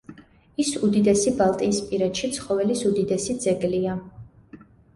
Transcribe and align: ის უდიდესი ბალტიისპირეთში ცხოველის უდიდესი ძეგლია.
ის 0.61 0.71
უდიდესი 0.87 1.33
ბალტიისპირეთში 1.41 2.31
ცხოველის 2.39 2.83
უდიდესი 2.91 3.39
ძეგლია. 3.47 3.97